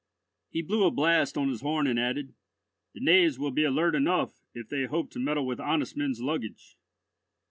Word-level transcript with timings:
He 0.49 0.63
blew 0.63 0.83
a 0.87 0.89
blast 0.89 1.37
on 1.37 1.49
his 1.49 1.61
horn, 1.61 1.85
and 1.85 1.99
added, 1.99 2.33
"The 2.95 3.01
knaves 3.01 3.37
will 3.37 3.51
be 3.51 3.63
alert 3.63 3.93
enough 3.93 4.39
if 4.55 4.67
they 4.67 4.85
hope 4.85 5.11
to 5.11 5.19
meddle 5.19 5.45
with 5.45 5.59
honest 5.59 5.95
men's 5.95 6.19
luggage." 6.19 6.75